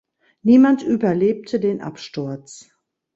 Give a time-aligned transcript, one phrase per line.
[0.41, 2.71] Niemand überlebte den Absturz.